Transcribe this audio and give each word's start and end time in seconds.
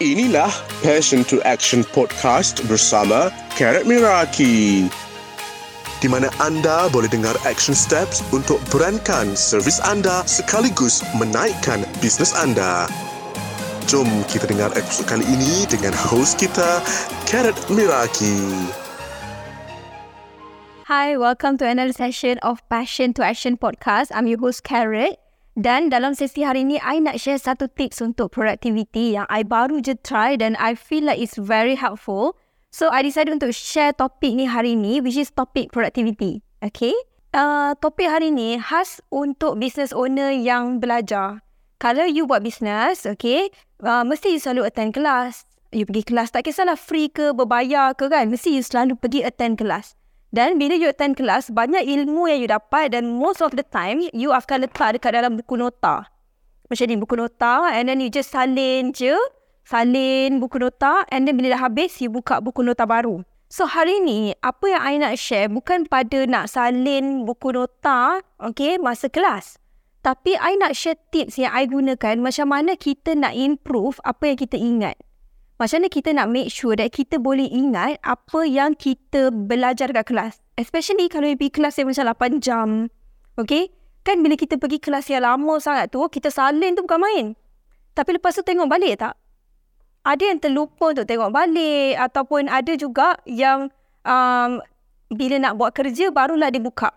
Inilah 0.00 0.48
Passion 0.80 1.28
to 1.28 1.44
Action 1.44 1.84
Podcast 1.92 2.64
bersama 2.64 3.28
Karat 3.52 3.84
Miraki. 3.84 4.88
Di 6.00 6.08
mana 6.08 6.32
anda 6.40 6.88
boleh 6.88 7.12
dengar 7.12 7.36
action 7.44 7.76
steps 7.76 8.24
untuk 8.32 8.56
berankan 8.72 9.36
servis 9.36 9.76
anda 9.84 10.24
sekaligus 10.24 11.04
menaikkan 11.20 11.84
bisnes 12.00 12.32
anda. 12.32 12.88
Jom 13.92 14.08
kita 14.24 14.48
dengar 14.48 14.72
episod 14.72 15.04
kali 15.04 15.20
ini 15.28 15.68
dengan 15.68 15.92
host 15.92 16.40
kita, 16.40 16.80
Karat 17.28 17.60
Miraki. 17.68 18.40
Hi, 20.88 21.12
welcome 21.20 21.60
to 21.60 21.68
another 21.68 21.92
session 21.92 22.40
of 22.40 22.64
Passion 22.72 23.12
to 23.12 23.20
Action 23.20 23.60
podcast. 23.60 24.08
I'm 24.16 24.24
your 24.24 24.40
host 24.40 24.64
Carrot. 24.64 25.19
Dan 25.58 25.90
dalam 25.90 26.14
sesi 26.14 26.46
hari 26.46 26.62
ini, 26.62 26.78
I 26.78 27.02
nak 27.02 27.18
share 27.18 27.38
satu 27.38 27.66
tips 27.66 27.98
untuk 27.98 28.30
productivity 28.30 29.18
yang 29.18 29.26
I 29.26 29.42
baru 29.42 29.82
je 29.82 29.98
try 29.98 30.38
dan 30.38 30.54
I 30.62 30.78
feel 30.78 31.02
like 31.02 31.18
it's 31.18 31.34
very 31.34 31.74
helpful. 31.74 32.38
So, 32.70 32.86
I 32.94 33.02
decided 33.02 33.34
untuk 33.34 33.50
share 33.50 33.90
topik 33.90 34.38
ni 34.38 34.46
hari 34.46 34.78
ni, 34.78 35.02
which 35.02 35.18
is 35.18 35.34
topik 35.34 35.74
productivity. 35.74 36.46
Okay? 36.62 36.94
Uh, 37.34 37.74
topik 37.82 38.06
hari 38.06 38.30
ni 38.30 38.62
khas 38.62 39.02
untuk 39.10 39.58
business 39.58 39.90
owner 39.90 40.30
yang 40.30 40.78
belajar. 40.78 41.42
Kalau 41.82 42.06
you 42.06 42.30
buat 42.30 42.46
business, 42.46 43.06
okay, 43.08 43.50
uh, 43.82 44.06
mesti 44.06 44.36
you 44.36 44.40
selalu 44.42 44.70
attend 44.70 44.94
kelas. 44.94 45.48
You 45.70 45.86
pergi 45.86 46.10
kelas, 46.10 46.34
tak 46.34 46.46
kisahlah 46.46 46.74
free 46.74 47.06
ke, 47.10 47.30
berbayar 47.30 47.94
ke 47.94 48.10
kan, 48.10 48.30
mesti 48.30 48.58
you 48.58 48.62
selalu 48.62 48.98
pergi 48.98 49.22
attend 49.22 49.58
kelas. 49.58 49.94
Dan 50.30 50.62
bila 50.62 50.78
you 50.78 50.86
attend 50.86 51.18
kelas, 51.18 51.50
banyak 51.50 51.82
ilmu 51.82 52.30
yang 52.30 52.38
you 52.38 52.46
dapat 52.46 52.94
dan 52.94 53.18
most 53.18 53.42
of 53.42 53.50
the 53.58 53.66
time, 53.66 53.98
you 54.14 54.30
akan 54.30 54.62
letak 54.62 54.94
dekat 54.94 55.10
dalam 55.10 55.34
buku 55.34 55.58
nota. 55.58 56.06
Macam 56.70 56.86
ni, 56.86 56.94
buku 56.94 57.18
nota 57.18 57.66
and 57.74 57.90
then 57.90 57.98
you 57.98 58.06
just 58.06 58.30
salin 58.30 58.94
je. 58.94 59.18
Salin 59.66 60.38
buku 60.38 60.62
nota 60.62 61.02
and 61.10 61.26
then 61.26 61.34
bila 61.34 61.58
dah 61.58 61.66
habis, 61.66 61.98
you 61.98 62.14
buka 62.14 62.38
buku 62.38 62.62
nota 62.62 62.86
baru. 62.86 63.26
So 63.50 63.66
hari 63.66 63.98
ni, 64.06 64.30
apa 64.46 64.70
yang 64.70 64.82
I 64.86 64.94
nak 65.02 65.18
share 65.18 65.50
bukan 65.50 65.90
pada 65.90 66.22
nak 66.30 66.46
salin 66.46 67.26
buku 67.26 67.50
nota, 67.50 68.22
okay, 68.38 68.78
masa 68.78 69.10
kelas. 69.10 69.58
Tapi 70.06 70.38
I 70.38 70.54
nak 70.54 70.78
share 70.78 70.94
tips 71.10 71.42
yang 71.42 71.50
I 71.50 71.66
gunakan 71.66 72.22
macam 72.22 72.54
mana 72.54 72.78
kita 72.78 73.18
nak 73.18 73.34
improve 73.34 73.98
apa 74.06 74.30
yang 74.30 74.38
kita 74.38 74.54
ingat. 74.54 74.94
Macam 75.60 75.84
mana 75.84 75.92
kita 75.92 76.16
nak 76.16 76.32
make 76.32 76.48
sure 76.48 76.72
that 76.72 76.88
kita 76.88 77.20
boleh 77.20 77.44
ingat 77.44 78.00
apa 78.00 78.48
yang 78.48 78.72
kita 78.72 79.28
belajar 79.28 79.92
kat 79.92 80.08
kelas. 80.08 80.40
Especially 80.56 81.04
kalau 81.12 81.28
you 81.28 81.36
pergi 81.36 81.52
kelas 81.52 81.76
yang 81.76 81.92
macam 81.92 82.08
8 82.16 82.40
jam. 82.40 82.68
Okay? 83.36 83.68
Kan 84.00 84.24
bila 84.24 84.40
kita 84.40 84.56
pergi 84.56 84.80
kelas 84.80 85.12
yang 85.12 85.20
lama 85.20 85.60
sangat 85.60 85.92
tu, 85.92 86.00
kita 86.08 86.32
salin 86.32 86.72
tu 86.72 86.88
bukan 86.88 87.04
main. 87.04 87.26
Tapi 87.92 88.16
lepas 88.16 88.32
tu 88.32 88.40
tengok 88.40 88.72
balik 88.72 89.04
tak? 89.04 89.20
Ada 90.00 90.32
yang 90.32 90.40
terlupa 90.40 90.96
untuk 90.96 91.04
tengok 91.04 91.28
balik. 91.28 91.92
Ataupun 92.00 92.48
ada 92.48 92.72
juga 92.80 93.20
yang 93.28 93.68
um, 94.08 94.64
bila 95.12 95.36
nak 95.36 95.60
buat 95.60 95.76
kerja, 95.76 96.08
barulah 96.08 96.48
dia 96.48 96.64
buka. 96.64 96.88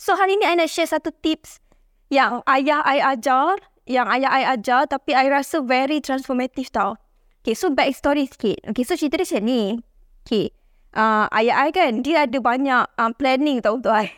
So 0.00 0.16
hari 0.16 0.40
ni 0.40 0.48
I 0.48 0.56
nak 0.56 0.72
share 0.72 0.88
satu 0.88 1.12
tips 1.12 1.60
yang 2.08 2.40
ayah 2.48 2.80
I 2.80 3.04
ajar. 3.12 3.60
Yang 3.84 4.06
ayah 4.08 4.30
I 4.32 4.42
ajar 4.56 4.88
tapi 4.88 5.12
I 5.12 5.28
rasa 5.28 5.60
very 5.60 6.00
transformative 6.00 6.72
tau. 6.72 6.96
Okay, 7.46 7.54
so 7.54 7.70
back 7.70 7.94
story 7.94 8.26
sikit. 8.26 8.58
Okay, 8.74 8.82
so 8.82 8.98
cerita 8.98 9.22
dia 9.22 9.38
macam 9.38 9.46
ni. 9.46 9.78
Okay, 10.26 10.50
uh, 10.98 11.30
ayah 11.30 11.62
I 11.62 11.70
kan, 11.70 12.02
dia 12.02 12.26
ada 12.26 12.42
banyak 12.42 12.90
um, 12.98 13.14
planning 13.14 13.62
tau 13.62 13.78
untuk 13.78 13.94
I. 13.94 14.10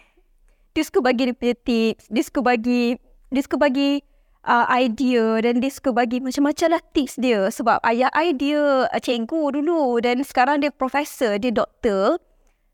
Dia 0.72 0.88
suka 0.88 1.04
bagi 1.04 1.28
dia 1.28 1.36
punya 1.36 1.52
tips. 1.60 2.08
Dia 2.08 2.24
suka 2.24 2.40
bagi, 2.40 2.96
dia 3.28 3.42
suka 3.44 3.60
bagi 3.60 4.00
uh, 4.48 4.64
idea 4.72 5.44
dan 5.44 5.60
dia 5.60 5.68
suka 5.68 5.92
bagi 5.92 6.24
macam-macam 6.24 6.72
lah 6.72 6.82
tips 6.96 7.20
dia. 7.20 7.52
Sebab 7.52 7.84
ayah 7.84 8.08
I 8.16 8.32
dia 8.32 8.88
uh, 8.88 8.96
cikgu 8.96 9.60
dulu 9.60 10.00
dan 10.00 10.24
sekarang 10.24 10.64
dia 10.64 10.72
profesor, 10.72 11.36
dia 11.36 11.52
doktor. 11.52 12.16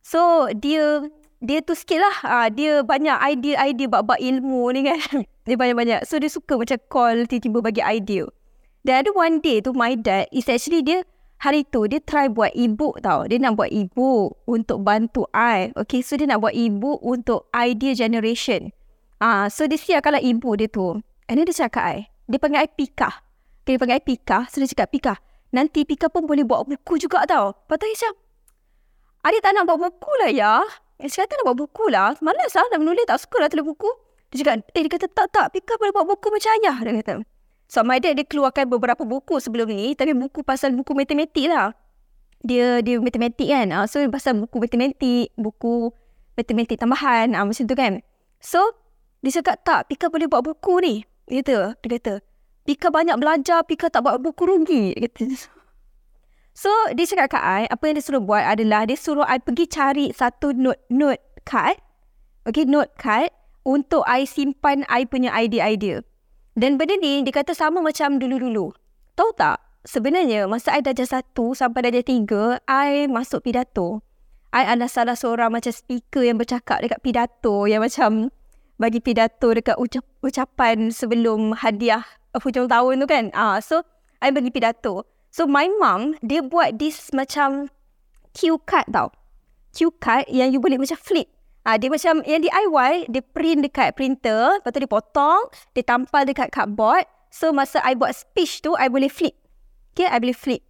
So, 0.06 0.54
dia 0.54 1.02
dia 1.42 1.66
tu 1.66 1.74
sikit 1.74 1.98
lah. 1.98 2.16
Uh, 2.22 2.48
dia 2.54 2.86
banyak 2.86 3.18
idea-idea 3.26 3.90
bab-bab 3.90 4.22
ilmu 4.22 4.70
ni 4.70 4.86
kan. 4.86 5.26
dia 5.50 5.58
banyak-banyak. 5.58 6.06
So, 6.06 6.22
dia 6.22 6.30
suka 6.30 6.54
macam 6.54 6.78
call 6.86 7.26
tiba-tiba 7.26 7.58
bagi 7.58 7.82
idea. 7.82 8.30
Dan 8.84 9.00
ada 9.00 9.10
one 9.16 9.40
day 9.40 9.64
tu 9.64 9.72
my 9.72 9.96
dad 9.96 10.28
is 10.28 10.44
actually 10.44 10.84
dia 10.84 11.08
hari 11.40 11.64
tu 11.64 11.88
dia 11.88 12.04
try 12.04 12.28
buat 12.28 12.52
ebook 12.52 13.00
tau. 13.00 13.24
Dia 13.24 13.40
nak 13.40 13.56
buat 13.56 13.72
ebook 13.72 14.44
untuk 14.44 14.84
bantu 14.84 15.24
I. 15.32 15.72
Okay 15.72 16.04
so 16.04 16.20
dia 16.20 16.28
nak 16.28 16.44
buat 16.44 16.52
ebook 16.52 17.00
untuk 17.00 17.48
idea 17.56 17.96
generation. 17.96 18.76
Ah, 19.24 19.48
so 19.48 19.64
dia 19.64 19.80
siapkanlah 19.80 20.20
ebook 20.20 20.60
dia 20.60 20.68
tu. 20.68 21.00
And 21.32 21.40
then 21.40 21.48
dia 21.48 21.64
cakap 21.64 21.80
I. 21.80 21.98
Dia 22.28 22.36
panggil 22.36 22.60
I 22.60 22.68
Pika. 22.68 23.24
Okay, 23.64 23.76
dia 23.76 23.80
panggil 23.80 23.96
I 23.96 24.04
Pika. 24.04 24.38
So 24.52 24.60
dia 24.60 24.68
cakap 24.68 24.92
Pika. 24.92 25.16
Nanti 25.56 25.88
Pika 25.88 26.12
pun 26.12 26.28
boleh 26.28 26.44
buat 26.44 26.68
buku 26.68 27.00
juga 27.00 27.24
tau. 27.24 27.56
Lepas 27.56 27.80
tu 27.80 27.88
macam. 27.88 28.12
Adik 29.24 29.40
tak 29.40 29.56
nak 29.56 29.64
buat 29.64 29.78
buku 29.80 30.12
lah 30.20 30.28
ya. 30.28 30.60
Eh, 31.00 31.08
saya 31.08 31.24
kata 31.24 31.40
nak 31.40 31.44
buat 31.48 31.58
buku 31.64 31.84
lah. 31.88 32.12
Malas 32.20 32.52
lah 32.52 32.68
nak 32.68 32.84
menulis. 32.84 33.08
Tak 33.08 33.16
suka 33.24 33.40
lah 33.40 33.48
tulis 33.48 33.64
buku. 33.64 33.88
Dia 34.28 34.44
cakap, 34.44 34.68
eh 34.76 34.82
dia 34.84 34.90
kata 34.92 35.06
tak 35.08 35.26
tak. 35.32 35.46
Pika 35.56 35.80
boleh 35.80 35.92
buat 35.96 36.04
buku 36.04 36.28
macam 36.28 36.50
ayah. 36.60 36.76
Dia 36.84 36.92
kata. 37.00 37.14
So 37.74 37.82
my 37.82 37.98
dad 37.98 38.14
dia 38.14 38.22
keluarkan 38.22 38.70
beberapa 38.70 39.02
buku 39.02 39.42
sebelum 39.42 39.66
ni 39.66 39.98
tapi 39.98 40.14
buku 40.14 40.46
pasal 40.46 40.70
buku 40.78 40.94
matematik 40.94 41.50
lah. 41.50 41.74
Dia 42.46 42.78
dia 42.86 43.02
matematik 43.02 43.50
kan. 43.50 43.74
Uh, 43.74 43.82
so 43.90 43.98
pasal 44.14 44.38
buku 44.38 44.62
matematik, 44.62 45.34
buku 45.34 45.90
matematik 46.38 46.78
tambahan 46.78 47.34
uh, 47.34 47.42
macam 47.42 47.66
tu 47.66 47.74
kan. 47.74 47.98
So 48.38 48.62
dia 49.26 49.34
cakap 49.34 49.66
tak, 49.66 49.90
Pika 49.90 50.06
boleh 50.06 50.30
buat 50.30 50.46
buku 50.46 50.74
ni. 50.86 50.94
Dia 51.26 51.42
kata, 51.42 51.74
dia 51.82 51.90
kata, 51.98 52.14
Pika 52.62 52.94
banyak 52.94 53.18
belajar, 53.18 53.66
Pika 53.66 53.90
tak 53.90 54.06
buat 54.06 54.22
buku 54.22 54.46
rugi. 54.46 54.94
Dia 54.94 55.10
kata. 55.10 55.26
So 56.54 56.70
dia 56.94 57.02
cakap 57.02 57.34
kat 57.34 57.42
I, 57.42 57.62
apa 57.66 57.82
yang 57.90 57.98
dia 57.98 58.06
suruh 58.06 58.22
buat 58.22 58.46
adalah 58.46 58.86
dia 58.86 58.94
suruh 58.94 59.26
I 59.26 59.42
pergi 59.42 59.66
cari 59.66 60.14
satu 60.14 60.54
note 60.54 60.78
note 60.86 61.18
card. 61.42 61.82
Okay, 62.46 62.62
note 62.62 62.94
card 62.94 63.34
untuk 63.66 64.06
I 64.06 64.22
simpan 64.22 64.86
I 64.86 65.02
punya 65.02 65.34
idea-idea. 65.34 66.06
Dan 66.54 66.78
benda 66.78 66.94
ni 66.94 67.26
dia 67.26 67.34
kata 67.34 67.50
sama 67.50 67.82
macam 67.82 68.22
dulu-dulu. 68.22 68.70
Tahu 69.18 69.30
tak? 69.34 69.58
Sebenarnya 69.82 70.46
masa 70.46 70.78
I 70.78 70.86
darjah 70.86 71.18
satu 71.18 71.50
sampai 71.52 71.90
darjah 71.90 72.06
tiga, 72.06 72.62
I 72.70 73.10
masuk 73.10 73.42
pidato. 73.42 74.06
I 74.54 74.70
adalah 74.70 74.86
salah 74.86 75.18
seorang 75.18 75.50
macam 75.50 75.74
speaker 75.74 76.22
yang 76.22 76.38
bercakap 76.38 76.78
dekat 76.78 77.02
pidato 77.02 77.66
yang 77.66 77.82
macam 77.82 78.30
bagi 78.78 79.02
pidato 79.02 79.50
dekat 79.50 79.74
ucap, 79.82 80.06
ucapan 80.22 80.94
sebelum 80.94 81.58
hadiah 81.58 82.06
hujung 82.38 82.70
tahun 82.70 83.02
tu 83.02 83.06
kan. 83.10 83.24
Ah, 83.34 83.58
so 83.58 83.82
I 84.22 84.30
bagi 84.30 84.54
pidato. 84.54 85.10
So 85.34 85.50
my 85.50 85.66
mom 85.82 86.14
dia 86.22 86.38
buat 86.38 86.78
this 86.78 87.10
macam 87.10 87.66
cue 88.30 88.62
card 88.62 88.86
tau. 88.94 89.10
Cue 89.74 89.90
card 89.98 90.30
yang 90.30 90.54
you 90.54 90.62
boleh 90.62 90.78
macam 90.78 91.02
flip. 91.02 91.26
Ah, 91.64 91.80
dia 91.80 91.88
macam 91.88 92.20
yang 92.28 92.44
DIY, 92.44 93.08
dia 93.08 93.24
print 93.24 93.64
dekat 93.64 93.96
printer, 93.96 94.60
lepas 94.60 94.68
tu 94.68 94.84
dia 94.84 94.90
potong, 94.90 95.48
dia 95.72 95.80
tampal 95.80 96.28
dekat 96.28 96.52
cardboard. 96.52 97.08
So 97.32 97.56
masa 97.56 97.80
I 97.80 97.96
buat 97.96 98.12
speech 98.12 98.60
tu, 98.60 98.76
I 98.76 98.92
boleh 98.92 99.08
flip. 99.08 99.32
Okay, 99.96 100.04
I 100.04 100.20
boleh 100.20 100.36
flip. 100.36 100.60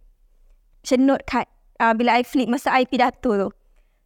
Macam 0.81 0.99
note 1.03 1.23
card. 1.27 1.51
Ah, 1.83 1.91
bila 1.91 2.15
I 2.15 2.23
flip 2.23 2.47
masa 2.47 2.71
I 2.71 2.87
pidato 2.87 3.35
tu. 3.35 3.49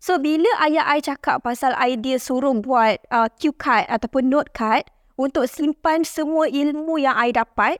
So 0.01 0.17
bila 0.17 0.49
ayah 0.65 0.89
I 0.89 1.03
cakap 1.03 1.45
pasal 1.45 1.77
idea 1.77 2.17
suruh 2.17 2.57
buat 2.57 3.03
uh, 3.13 3.29
cue 3.37 3.53
card 3.53 3.85
ataupun 3.85 4.31
note 4.31 4.49
card 4.57 4.89
untuk 5.19 5.45
simpan 5.45 6.01
semua 6.01 6.49
ilmu 6.49 6.97
yang 6.97 7.13
I 7.13 7.29
dapat. 7.35 7.77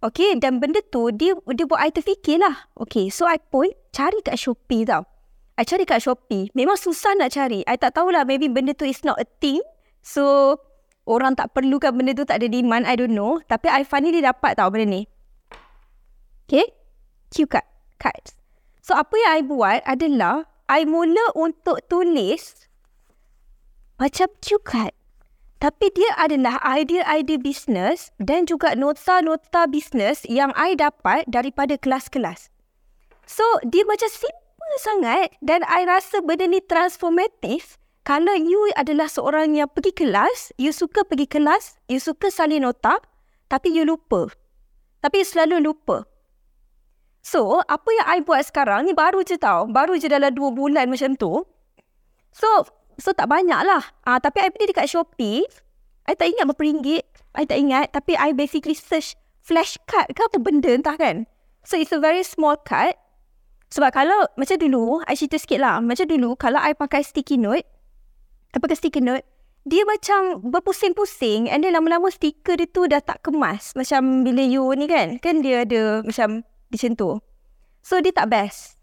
Okay, 0.00 0.38
dan 0.38 0.62
benda 0.62 0.80
tu 0.88 1.12
dia 1.12 1.36
dia 1.52 1.66
buat 1.68 1.82
I 1.82 1.90
terfikir 1.92 2.40
lah. 2.40 2.72
Okay, 2.78 3.12
so 3.12 3.28
I 3.28 3.36
pun 3.36 3.68
cari 3.92 4.22
kat 4.24 4.40
Shopee 4.40 4.88
tau. 4.88 5.04
I 5.56 5.64
cari 5.64 5.88
kat 5.88 6.04
Shopee. 6.04 6.52
Memang 6.52 6.76
susah 6.76 7.16
nak 7.16 7.32
cari. 7.32 7.64
I 7.64 7.80
tak 7.80 7.96
tahulah 7.96 8.28
maybe 8.28 8.52
benda 8.52 8.76
tu 8.76 8.84
is 8.84 9.00
not 9.00 9.16
a 9.16 9.24
thing. 9.40 9.64
So, 10.04 10.56
orang 11.08 11.32
tak 11.32 11.56
perlukan 11.56 11.96
benda 11.96 12.12
tu 12.12 12.28
tak 12.28 12.44
ada 12.44 12.48
demand. 12.52 12.84
I 12.84 12.92
don't 12.92 13.16
know. 13.16 13.40
Tapi 13.48 13.72
I 13.72 13.80
finally 13.88 14.20
dapat 14.20 14.60
tahu 14.60 14.76
benda 14.76 15.00
ni. 15.00 15.02
Okay. 16.44 16.68
Cue 17.32 17.48
card. 17.48 17.64
Cards. 17.96 18.36
So, 18.84 18.92
apa 18.92 19.16
yang 19.16 19.32
I 19.32 19.40
buat 19.42 19.80
adalah 19.88 20.44
I 20.68 20.84
mula 20.84 21.32
untuk 21.32 21.80
tulis 21.88 22.68
macam 23.96 24.28
cue 24.44 24.60
card. 24.60 24.92
Tapi 25.56 25.88
dia 25.96 26.12
adalah 26.20 26.60
idea-idea 26.60 27.40
bisnes 27.40 28.12
dan 28.20 28.44
juga 28.44 28.76
nota-nota 28.76 29.64
bisnes 29.64 30.20
yang 30.28 30.52
I 30.52 30.76
dapat 30.76 31.24
daripada 31.32 31.80
kelas-kelas. 31.80 32.52
So, 33.24 33.42
dia 33.64 33.82
macam 33.88 34.12
simple 34.12 34.45
sangat 34.80 35.36
dan 35.40 35.64
I 35.66 35.84
rasa 35.88 36.20
benda 36.20 36.48
ni 36.48 36.60
transformatif 36.64 37.76
kalau 38.06 38.38
you 38.38 38.70
adalah 38.78 39.10
seorang 39.10 39.58
yang 39.58 39.66
pergi 39.66 39.90
kelas, 39.90 40.54
you 40.62 40.70
suka 40.70 41.02
pergi 41.02 41.26
kelas, 41.26 41.74
you 41.90 41.98
suka 41.98 42.30
salin 42.30 42.62
nota, 42.62 43.02
tapi 43.50 43.74
you 43.74 43.82
lupa. 43.82 44.30
Tapi 45.02 45.22
you 45.22 45.26
selalu 45.26 45.58
lupa. 45.66 46.06
So, 47.26 47.66
apa 47.66 47.90
yang 47.90 48.06
I 48.06 48.18
buat 48.22 48.46
sekarang 48.46 48.86
ni 48.86 48.94
baru 48.94 49.26
je 49.26 49.34
tau. 49.34 49.66
Baru 49.66 49.98
je 49.98 50.06
dalam 50.06 50.30
dua 50.30 50.54
bulan 50.54 50.86
macam 50.86 51.18
tu. 51.18 51.42
So, 52.30 52.46
so 52.94 53.10
tak 53.10 53.26
banyak 53.26 53.58
lah. 53.66 53.82
Ah, 54.06 54.22
tapi 54.22 54.38
I 54.46 54.54
pergi 54.54 54.70
dekat 54.70 54.86
Shopee. 54.86 55.42
I 56.06 56.14
tak 56.14 56.30
ingat 56.30 56.46
berapa 56.46 56.62
ringgit. 56.62 57.02
I 57.34 57.42
tak 57.42 57.58
ingat. 57.58 57.90
Tapi 57.90 58.14
I 58.14 58.30
basically 58.30 58.78
search 58.78 59.18
flashcard 59.42 60.14
ke 60.14 60.22
apa 60.22 60.38
benda 60.38 60.70
entah 60.70 60.94
kan. 60.94 61.26
So 61.66 61.74
it's 61.74 61.90
a 61.90 61.98
very 61.98 62.22
small 62.22 62.54
cut. 62.54 62.94
Sebab 63.76 63.92
kalau 63.92 64.24
macam 64.40 64.56
dulu, 64.56 65.04
I 65.04 65.12
cerita 65.12 65.36
sikit 65.36 65.60
lah. 65.60 65.84
Macam 65.84 66.08
dulu, 66.08 66.32
kalau 66.40 66.56
I 66.56 66.72
pakai 66.72 67.04
sticky 67.04 67.36
note, 67.36 67.68
I 68.50 68.56
pakai 68.56 68.72
sticky 68.72 69.04
note, 69.04 69.20
dia 69.68 69.84
macam 69.84 70.40
berpusing-pusing 70.48 71.52
and 71.52 71.60
then 71.60 71.76
lama-lama 71.76 72.08
stiker 72.08 72.56
dia 72.56 72.64
tu 72.72 72.88
dah 72.88 73.04
tak 73.04 73.20
kemas. 73.20 73.76
Macam 73.76 74.24
bila 74.24 74.40
you 74.40 74.64
ni 74.80 74.88
kan, 74.88 75.20
kan 75.20 75.44
dia 75.44 75.68
ada 75.68 76.00
macam 76.00 76.40
tu. 76.72 77.20
So 77.84 78.00
dia 78.00 78.16
tak 78.16 78.32
best. 78.32 78.80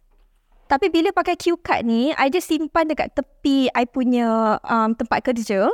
Tapi 0.69 0.93
bila 0.93 1.09
pakai 1.09 1.41
cue 1.41 1.57
card 1.57 1.89
ni, 1.89 2.13
I 2.13 2.29
just 2.29 2.45
simpan 2.45 2.85
dekat 2.85 3.17
tepi 3.17 3.73
I 3.73 3.89
punya 3.89 4.61
um, 4.61 4.93
tempat 4.93 5.25
kerja. 5.25 5.73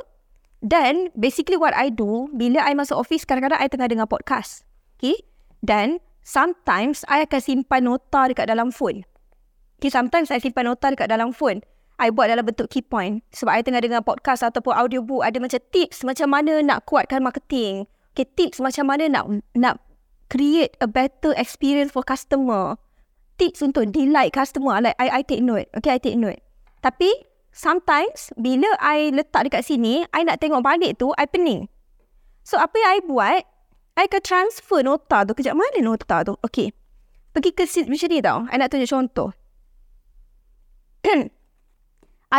Dan 0.63 1.11
basically 1.11 1.59
what 1.59 1.75
I 1.75 1.91
do, 1.91 2.31
bila 2.31 2.63
I 2.63 2.71
masuk 2.71 2.95
office, 2.95 3.27
kadang-kadang 3.27 3.59
I 3.59 3.67
tengah 3.67 3.91
dengar 3.91 4.07
podcast. 4.07 4.63
Okay? 4.95 5.27
Dan 5.59 5.99
sometimes 6.29 7.01
I 7.09 7.25
akan 7.25 7.41
simpan 7.41 7.89
nota 7.89 8.29
dekat 8.29 8.45
dalam 8.45 8.69
phone. 8.69 9.01
Okay, 9.81 9.89
sometimes 9.89 10.29
I 10.29 10.37
simpan 10.37 10.69
nota 10.69 10.93
dekat 10.93 11.09
dalam 11.09 11.33
phone. 11.33 11.65
I 11.97 12.13
buat 12.13 12.29
dalam 12.29 12.45
bentuk 12.45 12.69
key 12.69 12.85
point. 12.85 13.25
Sebab 13.33 13.51
I 13.51 13.65
tengah 13.65 13.81
dengar 13.81 14.05
podcast 14.05 14.45
ataupun 14.45 14.71
audiobook, 14.77 15.25
ada 15.25 15.41
macam 15.41 15.59
tips 15.73 16.05
macam 16.05 16.29
mana 16.31 16.61
nak 16.61 16.85
kuatkan 16.85 17.25
marketing. 17.25 17.89
Okay, 18.13 18.29
tips 18.37 18.61
macam 18.61 18.87
mana 18.87 19.09
nak 19.09 19.25
nak 19.57 19.81
create 20.29 20.77
a 20.79 20.87
better 20.87 21.33
experience 21.35 21.89
for 21.89 22.05
customer. 22.05 22.77
Tips 23.41 23.65
untuk 23.65 23.89
delight 23.89 24.31
customer. 24.31 24.77
Like, 24.79 24.95
I, 25.01 25.19
I 25.19 25.21
take 25.25 25.41
note. 25.41 25.67
Okay, 25.75 25.95
I 25.95 25.99
take 25.99 26.19
note. 26.19 26.39
Tapi, 26.83 27.07
sometimes 27.55 28.31
bila 28.35 28.67
I 28.79 29.11
letak 29.15 29.47
dekat 29.47 29.63
sini, 29.63 30.03
I 30.11 30.27
nak 30.27 30.43
tengok 30.43 30.63
balik 30.63 30.99
tu, 30.99 31.11
I 31.15 31.27
pening. 31.27 31.71
So 32.43 32.59
apa 32.59 32.75
yang 32.79 32.91
I 32.95 32.99
buat, 33.03 33.41
I 33.99 34.07
akan 34.07 34.23
transfer 34.23 34.79
nota 34.79 35.27
tu. 35.27 35.35
Kejap 35.35 35.59
mana 35.59 35.83
nota 35.83 36.23
tu? 36.23 36.39
Okay. 36.39 36.71
Pergi 37.35 37.51
ke 37.51 37.67
seat 37.67 37.91
macam 37.91 38.07
ni 38.07 38.23
tau. 38.23 38.47
I 38.47 38.55
nak 38.55 38.71
tunjuk 38.71 38.87
contoh. 38.87 39.35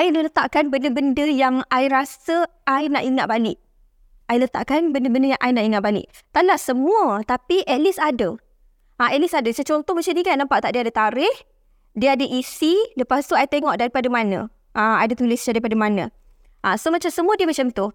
I 0.00 0.04
letakkan 0.08 0.72
benda-benda 0.72 1.28
yang 1.28 1.60
I 1.68 1.92
rasa 1.92 2.48
I 2.64 2.88
nak 2.88 3.04
ingat 3.04 3.28
balik. 3.28 3.60
I 4.32 4.40
letakkan 4.40 4.96
benda-benda 4.96 5.36
yang 5.36 5.42
I 5.44 5.52
nak 5.52 5.64
ingat 5.68 5.82
balik. 5.84 6.06
Tak 6.32 6.48
nak 6.48 6.56
semua, 6.62 7.20
tapi 7.28 7.60
at 7.68 7.76
least 7.76 8.00
ada. 8.00 8.40
Ha, 8.96 9.12
at 9.12 9.20
least 9.20 9.36
ada. 9.36 9.50
Contoh 9.52 9.92
macam 9.92 10.12
ni 10.16 10.22
kan, 10.24 10.40
nampak 10.40 10.64
tak 10.64 10.72
dia 10.72 10.80
ada 10.86 10.92
tarikh, 10.94 11.44
dia 11.92 12.16
ada 12.16 12.24
isi, 12.24 12.72
lepas 12.96 13.26
tu 13.28 13.36
I 13.36 13.44
tengok 13.44 13.76
daripada 13.76 14.08
mana. 14.08 14.48
Ah, 14.72 15.02
ada 15.02 15.12
tulis 15.12 15.42
daripada 15.42 15.74
mana. 15.76 16.08
Ah, 16.62 16.78
so 16.80 16.88
macam 16.94 17.10
semua 17.10 17.34
dia 17.36 17.44
macam 17.44 17.68
tu. 17.68 17.90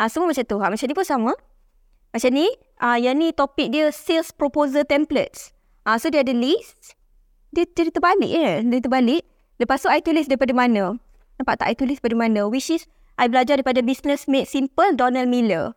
Ah, 0.00 0.08
semua 0.08 0.32
macam 0.32 0.42
tu. 0.42 0.56
Ah, 0.58 0.72
macam 0.72 0.86
ni 0.88 0.96
pun 0.96 1.06
sama. 1.06 1.36
Macam 2.14 2.30
ni, 2.30 2.46
ah, 2.78 2.94
yang 2.94 3.18
ni 3.18 3.34
topik 3.34 3.74
dia 3.74 3.90
sales 3.90 4.30
proposal 4.30 4.86
templates. 4.86 5.50
Ah, 5.82 5.98
so 5.98 6.06
dia 6.14 6.22
ada 6.22 6.30
list. 6.30 6.94
Dia, 7.50 7.66
dia 7.66 7.90
terbalik 7.90 8.30
ya. 8.30 8.62
Dia 8.62 8.78
terbalik. 8.78 9.26
Lepas 9.58 9.82
tu 9.82 9.90
I 9.90 9.98
tulis 9.98 10.30
daripada 10.30 10.54
mana. 10.54 10.94
Nampak 11.42 11.58
tak 11.58 11.66
I 11.70 11.74
tulis 11.74 11.98
daripada 11.98 12.16
mana. 12.22 12.46
Which 12.46 12.70
is, 12.70 12.86
I 13.18 13.26
belajar 13.26 13.58
daripada 13.58 13.82
Business 13.82 14.30
Made 14.30 14.46
Simple, 14.46 14.94
Donald 14.94 15.26
Miller. 15.26 15.74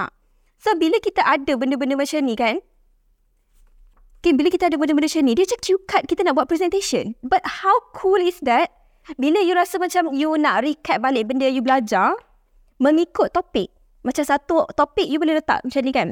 Ha. 0.00 0.08
So 0.56 0.72
bila 0.80 0.96
kita 0.96 1.20
ada 1.28 1.52
benda-benda 1.60 2.00
macam 2.00 2.24
ni 2.24 2.34
kan, 2.40 2.64
Okay, 4.26 4.34
bila 4.34 4.50
kita 4.50 4.66
ada 4.66 4.74
benda-benda 4.74 5.06
macam 5.06 5.22
ni, 5.22 5.38
dia 5.38 5.46
macam 5.46 5.60
cue 5.62 5.78
card 5.86 6.02
kita 6.10 6.26
nak 6.26 6.34
buat 6.34 6.50
presentation. 6.50 7.14
But 7.22 7.46
how 7.62 7.78
cool 7.94 8.18
is 8.18 8.42
that? 8.42 8.74
Bila 9.22 9.38
you 9.38 9.54
rasa 9.54 9.78
macam 9.78 10.10
you 10.10 10.34
nak 10.34 10.66
recap 10.66 10.98
balik 10.98 11.30
benda 11.30 11.46
you 11.46 11.62
belajar, 11.62 12.18
mengikut 12.82 13.30
topik. 13.30 13.70
Macam 14.06 14.22
satu 14.22 14.70
topik 14.78 15.10
you 15.10 15.18
boleh 15.18 15.42
letak 15.42 15.66
macam 15.66 15.82
ni 15.82 15.90
kan. 15.90 16.08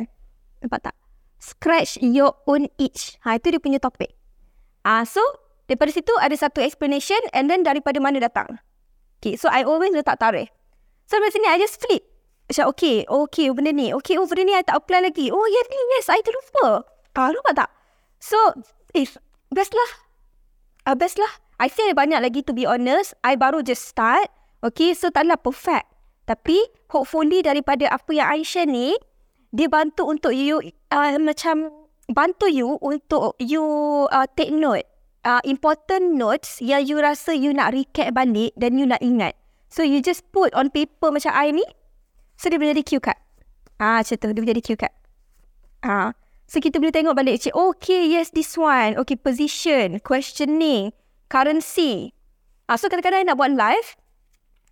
Nampak 0.59 0.91
tak? 0.91 0.95
Scratch 1.39 2.03
your 2.03 2.35
own 2.51 2.67
itch. 2.75 3.23
Ha, 3.23 3.39
itu 3.39 3.55
dia 3.55 3.63
punya 3.63 3.79
topik. 3.79 4.11
Ah, 4.83 5.07
so, 5.07 5.23
daripada 5.71 5.95
situ 5.95 6.11
ada 6.19 6.35
satu 6.35 6.59
explanation 6.59 7.21
and 7.31 7.47
then 7.47 7.63
daripada 7.63 8.03
mana 8.03 8.19
datang. 8.19 8.59
Okay, 9.23 9.39
so 9.39 9.47
I 9.47 9.63
always 9.63 9.95
letak 9.95 10.19
tarikh. 10.19 10.51
So, 11.07 11.23
dari 11.23 11.31
sini 11.31 11.47
I 11.47 11.63
just 11.63 11.79
flip. 11.79 12.03
Macam, 12.51 12.75
okay, 12.75 13.07
okay, 13.07 13.49
benda 13.55 13.73
ni. 13.73 13.95
Okay, 14.03 14.19
oh, 14.19 14.27
benda 14.27 14.43
ni 14.43 14.53
I 14.59 14.67
tak 14.67 14.83
apply 14.83 15.07
lagi. 15.09 15.31
Oh, 15.33 15.47
yes, 15.49 15.65
yes, 15.71 16.11
I 16.11 16.21
terlupa. 16.21 16.85
Ah, 17.15 17.31
lupa 17.31 17.55
tak? 17.55 17.71
So, 18.19 18.37
eh, 18.93 19.09
best 19.55 19.73
lah. 19.73 19.91
Uh, 20.85 20.97
best 20.99 21.17
lah. 21.17 21.31
I 21.57 21.71
say 21.71 21.95
banyak 21.95 22.19
lagi 22.21 22.43
to 22.45 22.53
be 22.53 22.67
honest. 22.67 23.17
I 23.23 23.39
baru 23.39 23.65
just 23.65 23.87
start. 23.89 24.29
Okay, 24.61 24.93
so 24.93 25.09
taklah 25.09 25.39
perfect. 25.41 25.89
Tapi, 26.25 26.61
hopefully 26.95 27.43
daripada 27.43 27.91
apa 27.91 28.11
yang 28.15 28.47
share 28.47 28.71
ni, 28.71 28.95
dia 29.51 29.67
bantu 29.67 30.07
untuk 30.07 30.31
you, 30.31 30.63
uh, 30.95 31.19
macam, 31.19 31.75
bantu 32.15 32.47
you 32.47 32.79
untuk 32.79 33.35
you 33.43 33.63
uh, 34.15 34.31
take 34.39 34.55
note. 34.55 34.87
Uh, 35.27 35.41
important 35.43 36.15
notes 36.15 36.63
yang 36.63 36.85
you 36.87 37.01
rasa 37.01 37.35
you 37.35 37.51
nak 37.51 37.75
recap 37.75 38.15
balik 38.15 38.55
dan 38.55 38.79
you 38.79 38.87
nak 38.87 39.03
ingat. 39.03 39.35
So, 39.67 39.83
you 39.83 39.99
just 39.99 40.23
put 40.31 40.55
on 40.55 40.71
paper 40.71 41.11
macam 41.11 41.35
I 41.35 41.51
ni. 41.51 41.67
So, 42.39 42.47
dia 42.47 42.63
boleh 42.63 42.79
jadi 42.79 42.87
cue 42.87 43.03
card. 43.03 43.19
Ah, 43.83 44.07
macam 44.07 44.15
tu. 44.15 44.29
Dia 44.31 44.39
boleh 44.39 44.53
jadi 44.55 44.63
cue 44.63 44.79
card. 44.79 44.95
Ah. 45.83 46.15
So 46.45 46.61
kita 46.61 46.77
boleh 46.77 46.93
tengok 46.93 47.17
balik 47.17 47.41
cik, 47.41 47.57
okay 47.57 48.05
yes 48.05 48.29
this 48.37 48.53
one. 48.55 49.01
Okay 49.01 49.17
position, 49.17 49.97
questioning, 50.05 50.93
currency. 51.33 52.13
Ah, 52.69 52.77
so 52.77 52.89
kadang-kadang 52.89 53.25
I 53.25 53.29
nak 53.29 53.41
buat 53.41 53.53
live, 53.57 53.97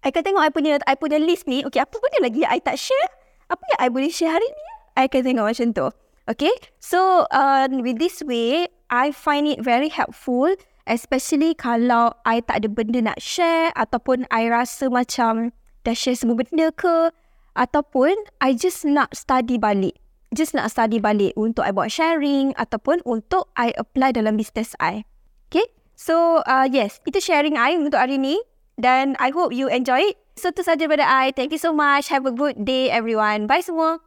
I 0.02 0.10
akan 0.10 0.22
tengok 0.26 0.43
I 0.43 0.50
punya, 0.50 0.72
I 0.84 0.94
punya 0.99 1.19
list 1.22 1.46
ni, 1.46 1.62
okay 1.62 1.78
apa 1.78 1.94
benda 1.94 2.19
lagi 2.26 2.43
I 2.43 2.58
tak 2.58 2.78
share? 2.78 3.10
Apa 3.46 3.62
yang 3.75 3.78
I 3.78 3.88
boleh 3.90 4.10
share 4.10 4.34
hari 4.34 4.46
ni? 4.46 4.66
I 4.99 5.06
akan 5.06 5.20
tengok 5.22 5.46
macam 5.46 5.69
tu. 5.72 5.87
Okay, 6.22 6.54
so 6.78 7.26
uh, 7.34 7.66
with 7.70 7.99
this 7.99 8.22
way, 8.22 8.70
I 8.87 9.10
find 9.10 9.50
it 9.50 9.58
very 9.58 9.90
helpful 9.90 10.54
especially 10.87 11.54
kalau 11.54 12.10
I 12.26 12.43
tak 12.43 12.62
ada 12.62 12.69
benda 12.70 12.99
nak 12.99 13.22
share 13.22 13.70
ataupun 13.78 14.26
I 14.34 14.50
rasa 14.50 14.90
macam 14.90 15.54
dah 15.87 15.94
share 15.94 16.19
semua 16.19 16.43
benda 16.43 16.75
ke 16.75 17.10
ataupun 17.55 18.14
I 18.43 18.55
just 18.58 18.82
nak 18.82 19.14
study 19.14 19.62
balik 19.62 20.02
just 20.32 20.56
nak 20.56 20.72
study 20.72 20.98
balik 20.98 21.37
untuk 21.37 21.62
I 21.62 21.70
buat 21.70 21.93
sharing 21.93 22.56
ataupun 22.56 23.05
untuk 23.05 23.52
I 23.55 23.76
apply 23.76 24.16
dalam 24.16 24.40
business 24.40 24.72
I. 24.81 25.05
Okay? 25.52 25.69
So, 25.93 26.40
uh, 26.48 26.66
yes. 26.66 26.98
Itu 27.05 27.20
sharing 27.20 27.60
I 27.60 27.76
untuk 27.76 28.00
hari 28.00 28.16
ni. 28.16 28.40
Dan 28.76 29.14
I 29.22 29.30
hope 29.30 29.54
you 29.54 29.70
enjoy 29.70 30.12
it. 30.12 30.19
So, 30.34 30.50
itu 30.50 30.66
saja 30.66 30.84
daripada 30.84 31.06
I. 31.06 31.30
Thank 31.30 31.54
you 31.54 31.60
so 31.60 31.70
much. 31.70 32.10
Have 32.10 32.26
a 32.26 32.34
good 32.34 32.66
day 32.66 32.90
everyone. 32.90 33.46
Bye 33.46 33.62
semua. 33.62 34.02